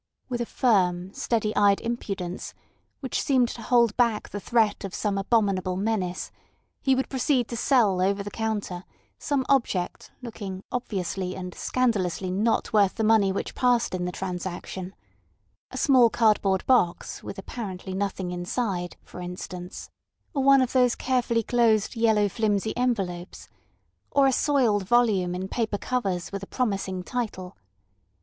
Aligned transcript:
With 0.29 0.41
a 0.41 0.47
firm, 0.47 1.13
steady 1.13 1.55
eyed 1.55 1.79
impudence, 1.79 2.55
which 3.01 3.21
seemed 3.21 3.49
to 3.49 3.61
hold 3.61 3.95
back 3.97 4.29
the 4.29 4.39
threat 4.39 4.83
of 4.83 4.95
some 4.95 5.15
abominable 5.19 5.77
menace, 5.77 6.31
he 6.81 6.95
would 6.95 7.07
proceed 7.07 7.47
to 7.49 7.55
sell 7.55 8.01
over 8.01 8.23
the 8.23 8.31
counter 8.31 8.83
some 9.19 9.45
object 9.47 10.09
looking 10.23 10.63
obviously 10.71 11.35
and 11.35 11.53
scandalously 11.53 12.31
not 12.31 12.73
worth 12.73 12.95
the 12.95 13.03
money 13.03 13.31
which 13.31 13.53
passed 13.53 13.93
in 13.93 14.05
the 14.05 14.11
transaction: 14.11 14.95
a 15.69 15.77
small 15.77 16.09
cardboard 16.09 16.65
box 16.65 17.21
with 17.21 17.37
apparently 17.37 17.93
nothing 17.93 18.31
inside, 18.31 18.97
for 19.03 19.21
instance, 19.21 19.91
or 20.33 20.41
one 20.41 20.63
of 20.63 20.73
those 20.73 20.95
carefully 20.95 21.43
closed 21.43 21.95
yellow 21.95 22.27
flimsy 22.27 22.75
envelopes, 22.75 23.49
or 24.09 24.25
a 24.25 24.33
soiled 24.33 24.83
volume 24.87 25.35
in 25.35 25.47
paper 25.47 25.77
covers 25.77 26.31
with 26.31 26.41
a 26.41 26.47
promising 26.47 27.03
title. 27.03 27.55